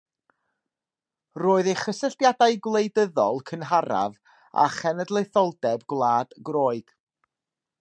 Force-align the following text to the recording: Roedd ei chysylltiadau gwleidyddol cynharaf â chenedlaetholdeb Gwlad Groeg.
Roedd 1.41 1.67
ei 1.73 1.75
chysylltiadau 1.81 2.57
gwleidyddol 2.67 3.37
cynharaf 3.51 4.17
â 4.65 4.67
chenedlaetholdeb 4.79 5.85
Gwlad 5.95 6.35
Groeg. 6.51 6.97